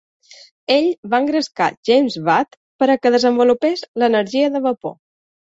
[0.75, 4.99] Ell va engrescar James Watt per a que desenvolupés l'energia de vapor.